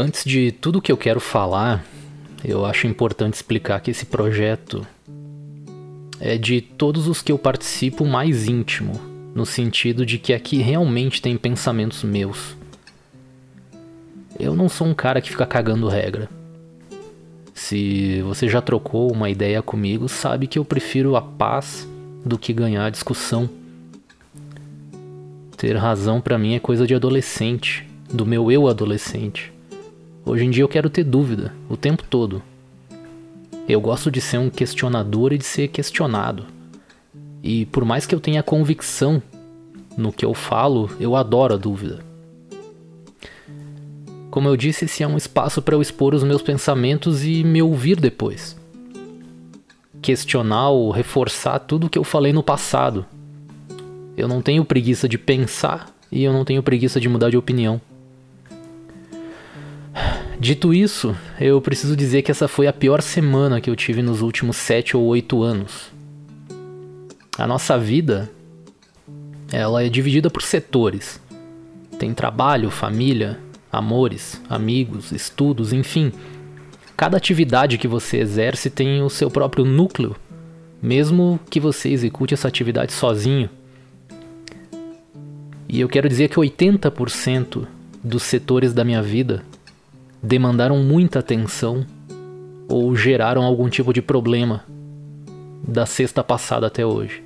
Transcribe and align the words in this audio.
Antes 0.00 0.24
de 0.24 0.50
tudo 0.50 0.80
que 0.80 0.90
eu 0.90 0.96
quero 0.96 1.20
falar, 1.20 1.84
eu 2.42 2.64
acho 2.64 2.86
importante 2.86 3.34
explicar 3.34 3.80
que 3.80 3.90
esse 3.90 4.06
projeto 4.06 4.86
é 6.18 6.38
de 6.38 6.62
todos 6.62 7.06
os 7.06 7.20
que 7.20 7.30
eu 7.30 7.36
participo 7.36 8.06
mais 8.06 8.48
íntimo, 8.48 8.98
no 9.34 9.44
sentido 9.44 10.06
de 10.06 10.18
que 10.18 10.32
aqui 10.32 10.56
realmente 10.56 11.20
tem 11.20 11.36
pensamentos 11.36 12.02
meus. 12.02 12.56
Eu 14.38 14.56
não 14.56 14.70
sou 14.70 14.86
um 14.86 14.94
cara 14.94 15.20
que 15.20 15.28
fica 15.28 15.44
cagando 15.44 15.86
regra. 15.86 16.30
Se 17.52 18.22
você 18.22 18.48
já 18.48 18.62
trocou 18.62 19.12
uma 19.12 19.28
ideia 19.28 19.60
comigo, 19.60 20.08
sabe 20.08 20.46
que 20.46 20.58
eu 20.58 20.64
prefiro 20.64 21.14
a 21.14 21.20
paz 21.20 21.86
do 22.24 22.38
que 22.38 22.54
ganhar 22.54 22.86
a 22.86 22.90
discussão. 22.90 23.50
Ter 25.58 25.76
razão 25.76 26.22
para 26.22 26.38
mim 26.38 26.54
é 26.54 26.58
coisa 26.58 26.86
de 26.86 26.94
adolescente, 26.94 27.86
do 28.10 28.24
meu 28.24 28.50
eu 28.50 28.66
adolescente. 28.66 29.59
Hoje 30.30 30.44
em 30.44 30.50
dia 30.50 30.62
eu 30.62 30.68
quero 30.68 30.88
ter 30.88 31.02
dúvida 31.02 31.52
o 31.68 31.76
tempo 31.76 32.04
todo. 32.08 32.40
Eu 33.68 33.80
gosto 33.80 34.12
de 34.12 34.20
ser 34.20 34.38
um 34.38 34.48
questionador 34.48 35.32
e 35.32 35.38
de 35.38 35.44
ser 35.44 35.66
questionado. 35.66 36.46
E 37.42 37.66
por 37.66 37.84
mais 37.84 38.06
que 38.06 38.14
eu 38.14 38.20
tenha 38.20 38.40
convicção 38.40 39.20
no 39.96 40.12
que 40.12 40.24
eu 40.24 40.32
falo, 40.32 40.88
eu 41.00 41.16
adoro 41.16 41.54
a 41.54 41.56
dúvida. 41.56 41.98
Como 44.30 44.46
eu 44.46 44.56
disse, 44.56 44.84
esse 44.84 45.02
é 45.02 45.08
um 45.08 45.16
espaço 45.16 45.60
para 45.60 45.74
eu 45.74 45.82
expor 45.82 46.14
os 46.14 46.22
meus 46.22 46.42
pensamentos 46.42 47.24
e 47.24 47.42
me 47.42 47.60
ouvir 47.60 47.98
depois. 47.98 48.56
Questionar 50.00 50.68
ou 50.68 50.92
reforçar 50.92 51.58
tudo 51.58 51.88
o 51.88 51.90
que 51.90 51.98
eu 51.98 52.04
falei 52.04 52.32
no 52.32 52.44
passado. 52.44 53.04
Eu 54.16 54.28
não 54.28 54.40
tenho 54.40 54.64
preguiça 54.64 55.08
de 55.08 55.18
pensar 55.18 55.92
e 56.12 56.22
eu 56.22 56.32
não 56.32 56.44
tenho 56.44 56.62
preguiça 56.62 57.00
de 57.00 57.08
mudar 57.08 57.30
de 57.30 57.36
opinião. 57.36 57.80
Dito 60.40 60.72
isso, 60.72 61.14
eu 61.38 61.60
preciso 61.60 61.94
dizer 61.94 62.22
que 62.22 62.30
essa 62.30 62.48
foi 62.48 62.66
a 62.66 62.72
pior 62.72 63.02
semana 63.02 63.60
que 63.60 63.68
eu 63.68 63.76
tive 63.76 64.00
nos 64.00 64.22
últimos 64.22 64.56
sete 64.56 64.96
ou 64.96 65.04
oito 65.04 65.42
anos. 65.42 65.92
A 67.36 67.46
nossa 67.46 67.76
vida, 67.76 68.30
ela 69.52 69.84
é 69.84 69.90
dividida 69.90 70.30
por 70.30 70.40
setores. 70.40 71.20
Tem 71.98 72.14
trabalho, 72.14 72.70
família, 72.70 73.38
amores, 73.70 74.40
amigos, 74.48 75.12
estudos, 75.12 75.74
enfim. 75.74 76.10
Cada 76.96 77.18
atividade 77.18 77.76
que 77.76 77.86
você 77.86 78.16
exerce 78.16 78.70
tem 78.70 79.02
o 79.02 79.10
seu 79.10 79.30
próprio 79.30 79.66
núcleo, 79.66 80.16
mesmo 80.82 81.38
que 81.50 81.60
você 81.60 81.90
execute 81.90 82.32
essa 82.32 82.48
atividade 82.48 82.94
sozinho. 82.94 83.50
E 85.68 85.78
eu 85.78 85.88
quero 85.88 86.08
dizer 86.08 86.30
que 86.30 86.36
80% 86.36 87.66
dos 88.02 88.22
setores 88.22 88.72
da 88.72 88.86
minha 88.86 89.02
vida 89.02 89.44
demandaram 90.22 90.78
muita 90.78 91.18
atenção 91.20 91.84
ou 92.68 92.94
geraram 92.94 93.42
algum 93.42 93.68
tipo 93.68 93.92
de 93.92 94.00
problema 94.02 94.64
da 95.66 95.86
sexta 95.86 96.22
passada 96.22 96.66
até 96.66 96.84
hoje. 96.84 97.22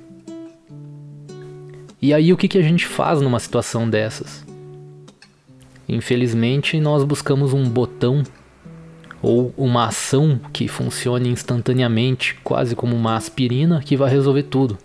E 2.01 2.13
aí 2.13 2.31
o 2.31 2.37
que, 2.37 2.47
que 2.47 2.57
a 2.57 2.61
gente 2.61 2.85
faz 2.85 3.21
numa 3.21 3.39
situação 3.39 3.89
dessas? 3.89 4.45
Infelizmente, 5.87 6.79
nós 6.79 7.03
buscamos 7.03 7.53
um 7.53 7.67
botão 7.67 8.23
ou 9.21 9.53
uma 9.57 9.87
ação 9.87 10.39
que 10.51 10.67
funcione 10.67 11.29
instantaneamente, 11.29 12.35
quase 12.43 12.75
como 12.75 12.95
uma 12.95 13.15
aspirina 13.15 13.81
que 13.81 13.97
vai 13.97 14.09
resolver 14.09 14.43
tudo. 14.43 14.77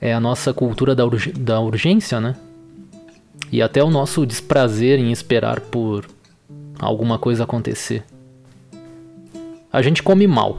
É 0.00 0.12
a 0.12 0.20
nossa 0.20 0.52
cultura 0.52 0.94
da, 0.94 1.04
urg 1.04 1.32
da 1.32 1.60
urgência, 1.60 2.20
né? 2.20 2.34
E 3.50 3.60
até 3.60 3.82
o 3.84 3.90
nosso 3.90 4.24
desprazer 4.24 4.98
em 4.98 5.12
esperar 5.12 5.60
por 5.60 6.06
alguma 6.82 7.18
coisa 7.18 7.44
acontecer. 7.44 8.04
A 9.72 9.80
gente 9.80 10.02
come 10.02 10.26
mal. 10.26 10.58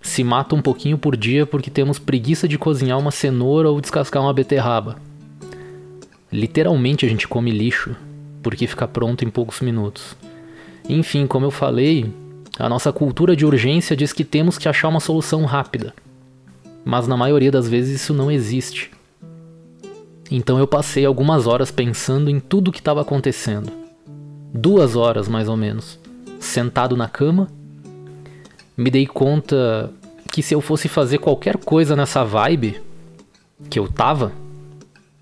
Se 0.00 0.24
mata 0.24 0.54
um 0.54 0.62
pouquinho 0.62 0.98
por 0.98 1.16
dia 1.16 1.46
porque 1.46 1.70
temos 1.70 1.98
preguiça 1.98 2.48
de 2.48 2.58
cozinhar 2.58 2.98
uma 2.98 3.10
cenoura 3.10 3.70
ou 3.70 3.80
descascar 3.80 4.22
uma 4.22 4.32
beterraba. 4.32 4.96
Literalmente 6.32 7.04
a 7.04 7.08
gente 7.08 7.28
come 7.28 7.50
lixo, 7.50 7.94
porque 8.42 8.66
fica 8.66 8.88
pronto 8.88 9.24
em 9.24 9.30
poucos 9.30 9.60
minutos. 9.60 10.16
Enfim, 10.88 11.26
como 11.26 11.46
eu 11.46 11.50
falei, 11.50 12.10
a 12.58 12.68
nossa 12.68 12.90
cultura 12.90 13.36
de 13.36 13.44
urgência 13.44 13.94
diz 13.94 14.12
que 14.12 14.24
temos 14.24 14.58
que 14.58 14.68
achar 14.68 14.88
uma 14.88 15.00
solução 15.00 15.44
rápida. 15.44 15.94
Mas 16.84 17.06
na 17.06 17.16
maioria 17.16 17.50
das 17.50 17.68
vezes 17.68 18.00
isso 18.00 18.14
não 18.14 18.30
existe. 18.30 18.90
Então 20.30 20.58
eu 20.58 20.66
passei 20.66 21.04
algumas 21.04 21.46
horas 21.46 21.70
pensando 21.70 22.30
em 22.30 22.40
tudo 22.40 22.68
o 22.68 22.72
que 22.72 22.80
estava 22.80 23.02
acontecendo 23.02 23.81
duas 24.52 24.96
horas 24.96 25.28
mais 25.28 25.48
ou 25.48 25.56
menos, 25.56 25.98
sentado 26.38 26.96
na 26.96 27.08
cama. 27.08 27.48
Me 28.76 28.90
dei 28.90 29.06
conta 29.06 29.90
que 30.30 30.42
se 30.42 30.54
eu 30.54 30.60
fosse 30.60 30.88
fazer 30.88 31.18
qualquer 31.18 31.56
coisa 31.58 31.94
nessa 31.94 32.24
vibe 32.24 32.80
que 33.70 33.78
eu 33.78 33.88
tava, 33.88 34.32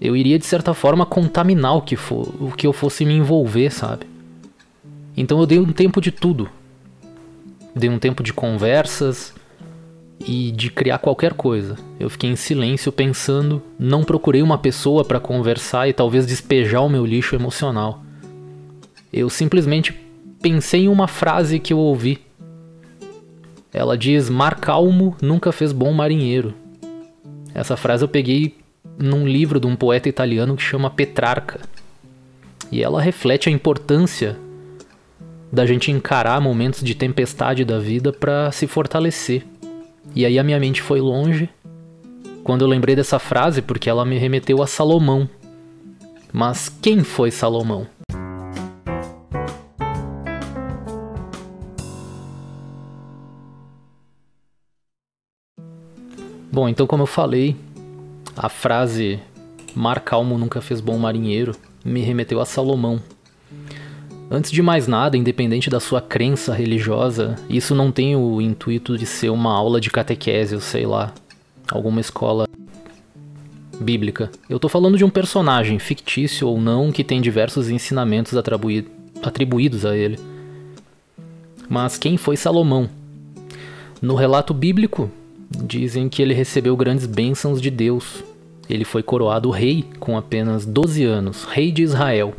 eu 0.01 0.17
iria 0.17 0.39
de 0.39 0.47
certa 0.47 0.73
forma 0.73 1.05
contaminar 1.05 1.77
o 1.77 1.83
que, 1.83 1.97
for, 1.97 2.33
o 2.41 2.53
que 2.53 2.67
eu 2.67 2.73
fosse 2.73 3.05
me 3.05 3.15
envolver, 3.15 3.71
sabe? 3.71 4.07
Então 5.17 5.39
eu 5.39 5.47
dei 5.47 5.59
um 5.59 5.73
tempo 5.73 6.01
de 6.01 6.11
tudo. 6.11 6.49
Dei 7.75 7.91
um 7.91 7.99
tempo 7.99 8.23
de 8.23 8.33
conversas 8.33 9.35
e 10.27 10.51
de 10.53 10.71
criar 10.71 10.99
qualquer 10.99 11.35
coisa. 11.35 11.77
Eu 11.99 12.09
fiquei 12.09 12.31
em 12.31 12.37
silêncio 12.37 12.91
pensando, 12.91 13.63
não 13.79 14.03
procurei 14.03 14.43
uma 14.43 14.59
pessoa 14.59 15.05
para 15.05 15.21
conversar 15.21 15.89
e 15.89 15.93
talvez 15.93 16.27
despejar 16.27 16.83
o 16.83 16.89
meu 16.89 17.05
lixo 17.05 17.35
emocional. 17.35 18.03
Eu 19.13 19.29
simplesmente 19.29 19.93
pensei 20.41 20.85
em 20.85 20.89
uma 20.89 21.09
frase 21.09 21.59
que 21.59 21.73
eu 21.73 21.79
ouvi. 21.79 22.19
Ela 23.73 23.97
diz: 23.97 24.29
Mar 24.29 24.57
calmo 24.57 25.17
nunca 25.21 25.53
fez 25.53 25.73
bom 25.73 25.93
marinheiro. 25.93 26.55
Essa 27.55 27.77
frase 27.77 28.05
eu 28.05 28.09
peguei 28.09 28.57
num 28.99 29.27
livro 29.27 29.59
de 29.59 29.67
um 29.67 29.75
poeta 29.75 30.09
italiano 30.09 30.57
que 30.57 30.63
chama 30.63 30.91
Petrarca. 30.91 31.61
E 32.71 32.83
ela 32.83 33.01
reflete 33.01 33.49
a 33.49 33.53
importância 33.53 34.37
da 35.53 35.67
gente 35.67 35.91
encarar 35.91 36.41
momentos 36.41 36.83
de 36.83 36.95
tempestade 36.95 37.65
da 37.65 37.79
vida 37.79 38.13
para 38.13 38.53
se 38.53 38.67
fortalecer. 38.67 39.45
E 40.15 40.25
aí 40.25 40.39
a 40.39 40.45
minha 40.45 40.61
mente 40.61 40.81
foi 40.81 41.01
longe 41.01 41.49
quando 42.45 42.63
eu 42.63 42.69
lembrei 42.69 42.95
dessa 42.95 43.19
frase 43.19 43.61
porque 43.61 43.91
ela 43.91 44.05
me 44.05 44.19
remeteu 44.19 44.63
a 44.63 44.67
Salomão. 44.67 45.29
Mas 46.33 46.69
quem 46.69 47.03
foi 47.03 47.31
Salomão? 47.31 47.87
Bom, 56.53 56.69
então 56.69 56.87
como 56.87 57.05
eu 57.05 57.07
falei, 57.07 57.57
a 58.37 58.49
frase 58.49 59.21
Mar 59.75 60.01
calmo 60.01 60.37
nunca 60.37 60.61
fez 60.61 60.81
bom 60.81 60.99
marinheiro 60.99 61.55
me 61.85 62.01
remeteu 62.01 62.41
a 62.41 62.45
Salomão. 62.45 63.01
Antes 64.31 64.51
de 64.51 64.63
mais 64.63 64.87
nada, 64.87 65.17
independente 65.17 65.69
da 65.69 65.81
sua 65.81 66.01
crença 66.01 66.55
religiosa, 66.55 67.37
isso 67.49 67.75
não 67.75 67.91
tem 67.91 68.15
o 68.15 68.41
intuito 68.41 68.97
de 68.97 69.07
ser 69.07 69.31
uma 69.31 69.53
aula 69.53 69.81
de 69.81 69.91
catequese, 69.91 70.55
ou 70.55 70.61
sei 70.61 70.87
lá, 70.87 71.13
alguma 71.71 72.01
escola 72.01 72.47
bíblica. 73.81 74.31
Eu 74.49 74.61
tô 74.61 74.69
falando 74.69 74.97
de 74.97 75.05
um 75.05 75.11
personagem, 75.11 75.79
fictício 75.79 76.47
ou 76.47 76.61
não, 76.61 76.93
que 76.93 77.03
tem 77.03 77.21
diversos 77.21 77.71
ensinamentos 77.71 78.35
atribuídos 78.37 79.85
a 79.85 79.97
ele. 79.97 80.19
Mas 81.69 81.99
quem 81.99 82.17
foi 82.17 82.37
Salomão? 82.37 82.89
No 84.01 84.15
relato 84.15 84.55
bíblico, 84.55 85.11
Dizem 85.61 86.09
que 86.09 86.23
ele 86.23 86.35
recebeu 86.35 86.77
grandes 86.77 87.07
bênçãos 87.07 87.61
de 87.61 87.71
Deus. 87.71 88.25
Ele 88.69 88.85
foi 88.85 89.03
coroado 89.03 89.51
rei 89.51 89.85
com 89.99 90.17
apenas 90.17 90.65
12 90.65 91.05
anos, 91.05 91.45
rei 91.45 91.71
de 91.71 91.83
Israel. 91.83 92.35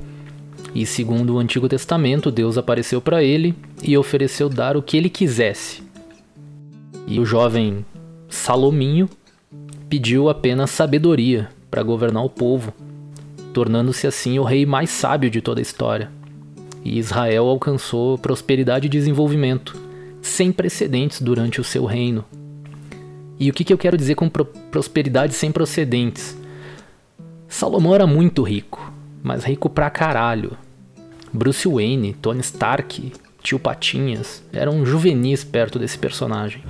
E 0.73 0.85
segundo 0.85 1.35
o 1.35 1.39
Antigo 1.39 1.67
Testamento, 1.67 2.31
Deus 2.31 2.57
apareceu 2.57 3.01
para 3.01 3.23
ele 3.23 3.53
e 3.83 3.97
ofereceu 3.97 4.47
dar 4.47 4.77
o 4.77 4.81
que 4.81 4.97
ele 4.97 5.09
quisesse. 5.09 5.83
E 7.05 7.19
o 7.19 7.25
jovem 7.25 7.85
Salominho 8.29 9.09
pediu 9.89 10.29
apenas 10.29 10.71
sabedoria 10.71 11.49
para 11.69 11.83
governar 11.83 12.23
o 12.23 12.29
povo, 12.29 12.73
tornando-se 13.53 14.07
assim 14.07 14.39
o 14.39 14.43
rei 14.43 14.65
mais 14.65 14.89
sábio 14.89 15.29
de 15.29 15.41
toda 15.41 15.59
a 15.59 15.61
história. 15.61 16.09
E 16.83 16.97
Israel 16.97 17.47
alcançou 17.47 18.17
prosperidade 18.17 18.87
e 18.87 18.89
desenvolvimento 18.89 19.77
sem 20.21 20.51
precedentes 20.51 21.21
durante 21.21 21.59
o 21.59 21.63
seu 21.63 21.83
reino. 21.85 22.23
E 23.41 23.49
o 23.49 23.53
que, 23.53 23.63
que 23.63 23.73
eu 23.73 23.77
quero 23.77 23.97
dizer 23.97 24.13
com 24.13 24.29
pro 24.29 24.45
prosperidade 24.45 25.33
sem 25.33 25.51
procedentes? 25.51 26.37
Salomão 27.47 27.95
era 27.95 28.05
muito 28.05 28.43
rico, 28.43 28.93
mas 29.23 29.43
rico 29.43 29.67
pra 29.67 29.89
caralho. 29.89 30.55
Bruce 31.33 31.67
Wayne, 31.67 32.13
Tony 32.13 32.41
Stark, 32.41 33.11
Tio 33.41 33.57
Patinhas 33.57 34.43
eram 34.53 34.85
juvenis 34.85 35.43
perto 35.43 35.79
desse 35.79 35.97
personagem. 35.97 36.63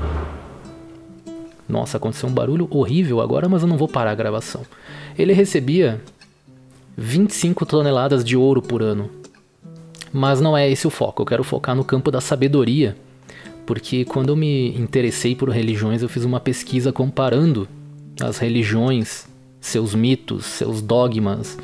Nossa, 1.67 1.97
aconteceu 1.97 2.29
um 2.29 2.33
barulho 2.33 2.69
horrível 2.71 3.19
agora, 3.19 3.49
mas 3.49 3.63
eu 3.63 3.67
não 3.67 3.75
vou 3.75 3.89
parar 3.89 4.11
a 4.11 4.15
gravação. 4.15 4.61
Ele 5.19 5.33
recebia 5.33 6.01
25 6.95 7.65
toneladas 7.65 8.23
de 8.23 8.37
ouro 8.37 8.61
por 8.61 8.81
ano. 8.81 9.11
Mas 10.13 10.39
não 10.39 10.57
é 10.57 10.71
esse 10.71 10.87
o 10.87 10.89
foco, 10.89 11.21
eu 11.21 11.25
quero 11.25 11.43
focar 11.43 11.75
no 11.75 11.83
campo 11.83 12.09
da 12.09 12.21
sabedoria, 12.21 12.95
porque 13.71 14.03
quando 14.03 14.27
eu 14.27 14.35
me 14.35 14.77
interessei 14.77 15.33
por 15.33 15.47
religiões, 15.47 16.01
eu 16.01 16.09
fiz 16.09 16.25
uma 16.25 16.41
pesquisa 16.41 16.91
comparando 16.91 17.69
as 18.19 18.37
religiões, 18.37 19.25
seus 19.61 19.95
mitos, 19.95 20.45
seus 20.45 20.81
dogmas. 20.81 21.57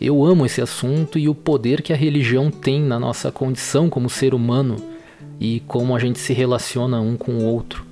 Eu 0.00 0.24
amo 0.24 0.44
esse 0.44 0.60
assunto 0.60 1.20
e 1.20 1.28
o 1.28 1.36
poder 1.36 1.80
que 1.80 1.92
a 1.92 1.96
religião 1.96 2.50
tem 2.50 2.82
na 2.82 2.98
nossa 2.98 3.30
condição 3.30 3.88
como 3.88 4.10
ser 4.10 4.34
humano 4.34 4.74
e 5.38 5.60
como 5.68 5.94
a 5.94 6.00
gente 6.00 6.18
se 6.18 6.32
relaciona 6.32 7.00
um 7.00 7.16
com 7.16 7.34
o 7.34 7.44
outro. 7.44 7.86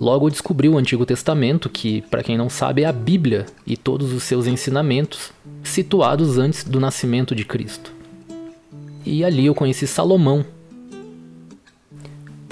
Logo 0.00 0.28
descobri 0.28 0.68
o 0.68 0.76
Antigo 0.76 1.06
Testamento, 1.06 1.68
que, 1.68 2.02
para 2.10 2.24
quem 2.24 2.36
não 2.36 2.50
sabe, 2.50 2.82
é 2.82 2.86
a 2.86 2.92
Bíblia 2.92 3.46
e 3.64 3.76
todos 3.76 4.12
os 4.12 4.24
seus 4.24 4.48
ensinamentos, 4.48 5.32
situados 5.62 6.36
antes 6.36 6.64
do 6.64 6.80
nascimento 6.80 7.32
de 7.32 7.44
Cristo. 7.44 7.92
E 9.06 9.22
ali 9.22 9.46
eu 9.46 9.54
conheci 9.54 9.86
Salomão, 9.86 10.44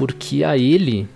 porque 0.02 0.42
a 0.42 0.58
ele 0.58 1.06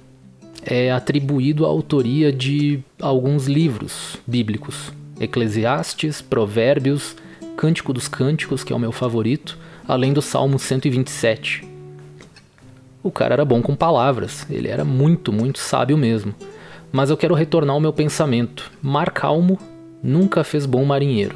é 0.63 0.93
atribuído 0.93 1.67
a 1.67 1.69
autoria 1.69 2.31
de 2.33 2.79
alguns 3.03 3.49
livros 3.49 4.17
bíblicos: 4.25 4.93
Eclesiastes, 5.19 6.23
Provérbios, 6.23 7.17
Cântico 7.57 7.93
dos 7.93 8.07
Cânticos, 8.07 8.63
que 8.63 8.73
é 8.73 8.77
o 8.77 8.79
meu 8.79 8.93
favorito, 8.93 9.59
além 9.89 10.13
do 10.13 10.23
Salmo 10.23 10.57
127. 10.57 11.67
O 13.03 13.11
cara 13.11 13.35
era 13.35 13.45
bom 13.45 13.61
com 13.61 13.75
palavras, 13.75 14.47
ele 14.49 14.69
era 14.69 14.85
muito, 14.85 15.33
muito 15.33 15.59
sábio 15.59 15.99
mesmo. 15.99 16.33
Mas 16.93 17.11
eu 17.11 17.17
quero 17.17 17.35
retornar 17.35 17.75
ao 17.75 17.81
meu 17.81 17.93
pensamento. 17.93 18.71
Mar 18.81 19.11
calmo 19.11 19.59
nunca 20.01 20.45
fez 20.45 20.65
bom 20.65 20.85
marinheiro. 20.85 21.35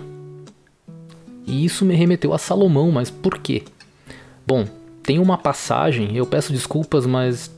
E 1.49 1.65
isso 1.65 1.85
me 1.85 1.97
remeteu 1.97 2.33
a 2.33 2.39
Salomão, 2.39 2.93
mas 2.93 3.11
por 3.11 3.39
quê? 3.39 3.65
Bom, 4.47 4.69
tem 5.03 5.19
uma 5.19 5.39
passagem, 5.39 6.17
eu 6.17 6.27
peço 6.27 6.53
desculpas, 6.53 7.07
mas 7.07 7.51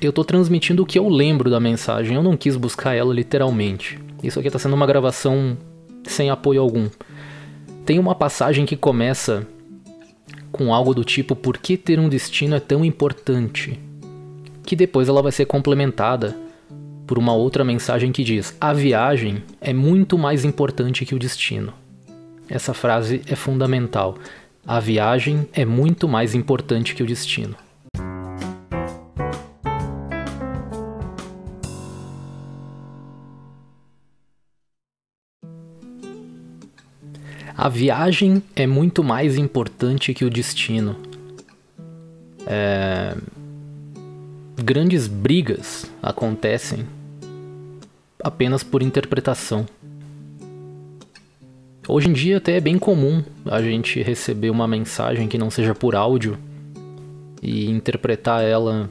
eu 0.00 0.12
tô 0.12 0.24
transmitindo 0.24 0.82
o 0.82 0.86
que 0.86 0.98
eu 0.98 1.08
lembro 1.08 1.50
da 1.50 1.60
mensagem, 1.60 2.16
eu 2.16 2.22
não 2.22 2.36
quis 2.36 2.56
buscar 2.56 2.94
ela 2.94 3.14
literalmente. 3.14 3.98
Isso 4.22 4.38
aqui 4.38 4.50
tá 4.50 4.58
sendo 4.58 4.74
uma 4.74 4.86
gravação 4.86 5.56
sem 6.04 6.30
apoio 6.30 6.60
algum. 6.60 6.88
Tem 7.84 7.98
uma 7.98 8.14
passagem 8.14 8.64
que 8.64 8.76
começa 8.76 9.46
com 10.50 10.74
algo 10.74 10.94
do 10.94 11.04
tipo 11.04 11.34
por 11.34 11.58
que 11.58 11.76
ter 11.76 11.98
um 11.98 12.08
destino 12.08 12.54
é 12.54 12.60
tão 12.60 12.84
importante, 12.84 13.78
que 14.64 14.76
depois 14.76 15.08
ela 15.08 15.22
vai 15.22 15.32
ser 15.32 15.46
complementada 15.46 16.36
por 17.06 17.18
uma 17.18 17.32
outra 17.32 17.64
mensagem 17.64 18.12
que 18.12 18.22
diz: 18.22 18.56
a 18.60 18.72
viagem 18.72 19.42
é 19.60 19.72
muito 19.72 20.16
mais 20.16 20.44
importante 20.44 21.04
que 21.04 21.14
o 21.14 21.18
destino. 21.18 21.72
Essa 22.48 22.74
frase 22.74 23.22
é 23.26 23.34
fundamental. 23.34 24.16
A 24.64 24.78
viagem 24.78 25.48
é 25.52 25.64
muito 25.64 26.06
mais 26.06 26.36
importante 26.36 26.94
que 26.94 27.02
o 27.02 27.06
destino. 27.06 27.56
A 37.56 37.68
viagem 37.68 38.40
é 38.54 38.64
muito 38.64 39.02
mais 39.02 39.36
importante 39.36 40.14
que 40.14 40.24
o 40.24 40.30
destino. 40.30 40.96
É... 42.46 43.16
Grandes 44.62 45.08
brigas 45.08 45.90
acontecem 46.00 46.86
apenas 48.22 48.62
por 48.62 48.80
interpretação. 48.80 49.66
Hoje 51.94 52.08
em 52.08 52.14
dia 52.14 52.38
até 52.38 52.56
é 52.56 52.60
bem 52.60 52.78
comum 52.78 53.22
a 53.44 53.60
gente 53.60 54.00
receber 54.00 54.48
uma 54.48 54.66
mensagem 54.66 55.28
que 55.28 55.36
não 55.36 55.50
seja 55.50 55.74
por 55.74 55.94
áudio 55.94 56.38
e 57.42 57.70
interpretar 57.70 58.42
ela 58.42 58.88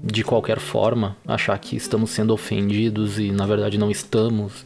de 0.00 0.22
qualquer 0.22 0.60
forma, 0.60 1.16
achar 1.26 1.58
que 1.58 1.74
estamos 1.74 2.10
sendo 2.10 2.32
ofendidos 2.32 3.18
e 3.18 3.32
na 3.32 3.44
verdade 3.48 3.76
não 3.76 3.90
estamos. 3.90 4.64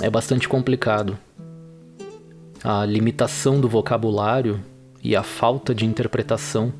É 0.00 0.08
bastante 0.08 0.48
complicado 0.48 1.18
a 2.64 2.86
limitação 2.86 3.60
do 3.60 3.68
vocabulário 3.68 4.62
e 5.04 5.14
a 5.14 5.22
falta 5.22 5.74
de 5.74 5.84
interpretação 5.84 6.72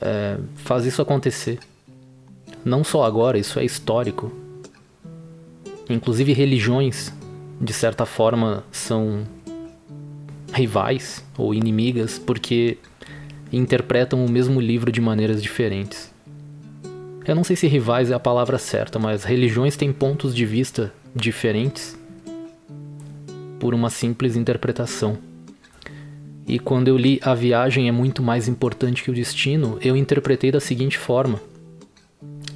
é, 0.00 0.38
faz 0.54 0.86
isso 0.86 1.02
acontecer. 1.02 1.58
Não 2.64 2.84
só 2.84 3.02
agora, 3.02 3.36
isso 3.36 3.58
é 3.58 3.64
histórico. 3.64 4.46
Inclusive 5.88 6.32
religiões, 6.32 7.12
de 7.60 7.72
certa 7.72 8.04
forma, 8.04 8.64
são 8.70 9.24
rivais 10.52 11.24
ou 11.36 11.54
inimigas 11.54 12.18
porque 12.18 12.78
interpretam 13.52 14.24
o 14.24 14.30
mesmo 14.30 14.60
livro 14.60 14.92
de 14.92 15.00
maneiras 15.00 15.42
diferentes. 15.42 16.12
Eu 17.26 17.34
não 17.34 17.44
sei 17.44 17.56
se 17.56 17.66
rivais 17.66 18.10
é 18.10 18.14
a 18.14 18.20
palavra 18.20 18.58
certa, 18.58 18.98
mas 18.98 19.24
religiões 19.24 19.76
têm 19.76 19.92
pontos 19.92 20.34
de 20.34 20.46
vista 20.46 20.92
diferentes 21.14 21.98
por 23.58 23.74
uma 23.74 23.90
simples 23.90 24.36
interpretação. 24.36 25.18
E 26.46 26.58
quando 26.58 26.88
eu 26.88 26.96
li 26.96 27.20
A 27.22 27.34
Viagem 27.34 27.88
é 27.88 27.92
muito 27.92 28.22
mais 28.22 28.48
importante 28.48 29.02
que 29.02 29.10
o 29.10 29.14
destino, 29.14 29.78
eu 29.82 29.94
interpretei 29.94 30.50
da 30.50 30.60
seguinte 30.60 30.96
forma: 30.96 31.38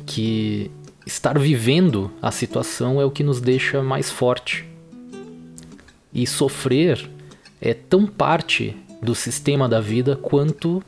que 0.06 0.70
estar 1.06 1.38
vivendo 1.38 2.10
a 2.20 2.30
situação 2.30 3.00
é 3.00 3.04
o 3.04 3.10
que 3.10 3.22
nos 3.22 3.40
deixa 3.40 3.82
mais 3.82 4.10
forte. 4.10 4.64
E 6.12 6.26
sofrer 6.26 7.08
é 7.60 7.72
tão 7.74 8.06
parte 8.06 8.76
do 9.02 9.14
sistema 9.14 9.68
da 9.68 9.80
vida 9.80 10.16
quanto 10.16 10.82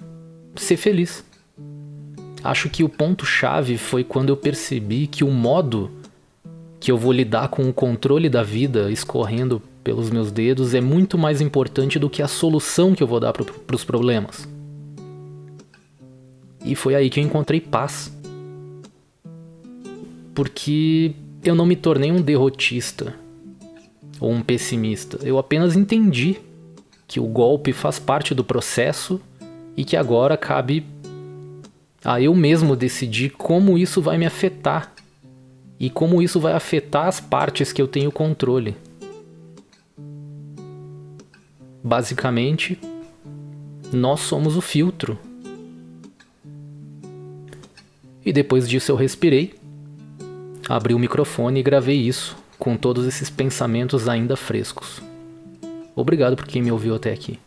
ser 0.55 0.77
feliz. 0.77 1.25
Acho 2.43 2.69
que 2.69 2.85
o 2.85 2.89
ponto-chave 2.89 3.79
foi 3.79 4.05
quando 4.05 4.29
eu 4.29 4.37
percebi 4.37 5.07
que 5.07 5.25
o 5.25 5.31
modo 5.31 5.91
que 6.79 6.93
eu 6.93 6.99
vou 6.99 7.13
lidar 7.13 7.49
com 7.49 7.69
o 7.69 7.73
controle 7.73 8.29
da 8.29 8.43
vida 8.43 8.91
escorrendo 8.91 9.63
pelos 9.83 10.11
meus 10.11 10.31
dedos 10.31 10.75
é 10.75 10.81
muito 10.81 11.17
mais 11.17 11.41
importante 11.41 11.99
do 11.99 12.11
que 12.11 12.23
a 12.23 12.29
solução 12.29 12.95
que 12.95 13.03
eu 13.03 13.07
vou 13.07 13.19
dar 13.19 13.33
para 13.33 13.77
os 13.77 13.85
problemas. 13.85 14.47
E 16.65 16.75
foi 16.75 16.95
aí 16.95 17.11
que 17.11 17.21
eu 17.21 17.25
encontrei 17.25 17.61
paz. 17.61 18.14
Porque 20.35 21.15
eu 21.43 21.55
não 21.55 21.67
me 21.67 21.77
tornei 21.77 22.11
um 22.11 22.21
derrotista 22.21 23.15
ou 24.19 24.31
um 24.31 24.43
pessimista. 24.43 25.19
Eu 25.23 25.39
apenas 25.39 25.77
entendi 25.77 26.39
que 27.06 27.20
o 27.20 27.27
golpe 27.27 27.73
faz 27.73 27.99
parte 27.99 28.35
do 28.35 28.43
processo 28.43 29.20
e 29.77 29.85
que 29.85 29.97
agora 29.97 30.37
cabe 30.37 30.85
a 32.05 32.20
eu 32.20 32.35
mesmo 32.35 32.77
decidir 32.77 33.31
como 33.31 33.79
isso 33.79 34.03
vai 34.03 34.19
me 34.19 34.27
afetar 34.27 34.93
e 35.79 35.91
como 35.91 36.23
isso 36.23 36.39
vai 36.39 36.53
afetar 36.53 37.06
as 37.06 37.20
partes 37.20 37.73
que 37.73 37.81
eu 37.81 37.89
tenho 37.89 38.13
controle. 38.13 38.77
Basicamente, 41.82 42.79
nós 43.93 44.20
somos 44.20 44.56
o 44.56 44.61
filtro. 44.61 45.19
E 48.25 48.32
depois 48.32 48.67
disso 48.69 48.91
eu 48.91 48.97
respirei, 48.97 49.55
abri 50.69 50.94
o 50.94 50.99
microfone 50.99 51.61
e 51.61 51.63
gravei 51.63 51.97
isso, 51.97 52.37
com 52.59 52.77
todos 52.77 53.06
esses 53.06 53.29
pensamentos 53.31 54.09
ainda 54.09 54.37
frescos. 54.37 55.03
Obrigado 55.94 56.37
por 56.37 56.47
quem 56.47 56.63
me 56.63 56.73
ouviu 56.73 56.94
até 56.94 57.13
aqui. 57.13 57.39